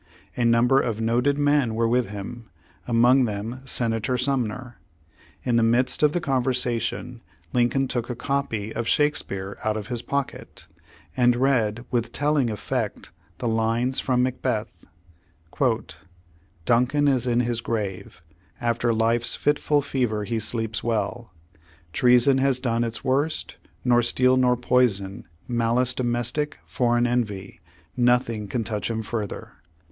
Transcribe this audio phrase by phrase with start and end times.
[0.35, 2.49] A number of noted men were with him,
[2.87, 4.79] among them Senator Sumner.
[5.43, 7.21] In the midst of the conversation
[7.53, 10.65] Lincoln took a copy of Shakes peare out of Iiis pocket,
[11.15, 14.71] and read with telling effect the lines from Macbeth:
[16.65, 18.23] "Duncan is in his grave
[18.59, 21.31] j Af'tel life's fitful fever he sleeps well;
[21.93, 27.59] Treason has done its worst, nor steel nor poison, Malice domestic, foreign envy,
[27.95, 29.51] Nothing can touch him further."